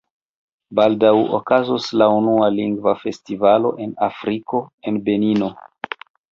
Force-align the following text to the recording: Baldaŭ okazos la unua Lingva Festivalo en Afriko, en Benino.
Baldaŭ 0.77 1.11
okazos 1.39 1.89
la 2.03 2.07
unua 2.21 2.49
Lingva 2.57 2.95
Festivalo 3.03 3.75
en 3.87 3.95
Afriko, 4.11 4.65
en 4.93 5.01
Benino. 5.11 5.55